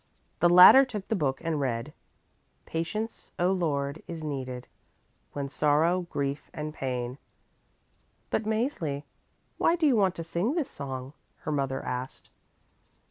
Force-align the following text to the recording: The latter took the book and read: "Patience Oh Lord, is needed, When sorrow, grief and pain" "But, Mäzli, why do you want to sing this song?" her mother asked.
The 0.39 0.49
latter 0.49 0.83
took 0.83 1.07
the 1.09 1.15
book 1.15 1.41
and 1.43 1.59
read: 1.59 1.93
"Patience 2.65 3.29
Oh 3.37 3.51
Lord, 3.51 4.01
is 4.07 4.23
needed, 4.23 4.67
When 5.33 5.47
sorrow, 5.47 6.07
grief 6.09 6.49
and 6.55 6.73
pain" 6.73 7.19
"But, 8.31 8.41
Mäzli, 8.45 9.03
why 9.59 9.75
do 9.75 9.85
you 9.85 9.95
want 9.95 10.15
to 10.15 10.23
sing 10.23 10.55
this 10.55 10.71
song?" 10.71 11.13
her 11.41 11.51
mother 11.51 11.83
asked. 11.85 12.31